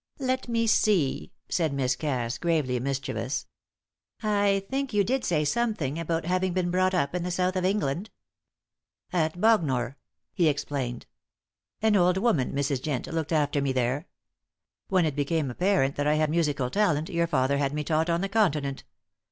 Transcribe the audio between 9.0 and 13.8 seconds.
"At Bognor," he explained. "An old woman, Mrs. Jent, looked after me